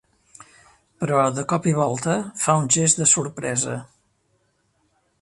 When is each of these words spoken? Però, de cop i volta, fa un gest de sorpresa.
Però, 1.03 1.19
de 1.35 1.43
cop 1.53 1.69
i 1.73 1.75
volta, 1.81 2.17
fa 2.47 2.57
un 2.65 2.73
gest 2.79 3.05
de 3.05 3.11
sorpresa. 3.15 3.81